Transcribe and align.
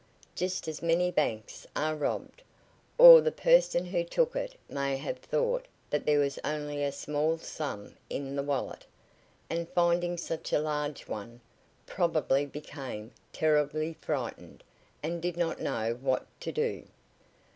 Just 0.33 0.67
as 0.67 0.81
many 0.81 1.11
banks 1.11 1.67
are 1.75 1.95
robbed. 1.95 2.41
Or 2.97 3.21
the 3.21 3.31
person 3.31 3.85
who 3.85 4.03
took 4.03 4.35
it 4.35 4.55
may 4.67 4.97
have 4.97 5.19
thought 5.19 5.67
there 5.91 6.17
was 6.17 6.39
only 6.43 6.83
a 6.83 6.91
small 6.91 7.37
sum 7.37 7.95
in 8.09 8.35
the 8.35 8.41
wallet, 8.41 8.83
and 9.47 9.69
finding 9.69 10.17
such 10.17 10.51
a 10.53 10.59
large 10.59 11.07
one, 11.07 11.39
probably 11.85 12.47
became 12.47 13.11
terribly 13.31 13.93
frightened, 14.01 14.63
and 15.03 15.21
did 15.21 15.37
not 15.37 15.61
know 15.61 15.93
what 16.01 16.25
to 16.39 16.51
do." 16.51 16.85